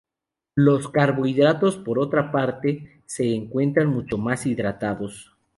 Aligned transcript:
Los 0.55 0.89
carbohidratos, 0.89 1.77
por 1.77 1.99
otra 1.99 2.31
parte, 2.31 3.03
se 3.05 3.35
encuentran 3.35 3.87
mucho 3.89 4.17
más 4.17 4.47
hidratados. 4.47 5.31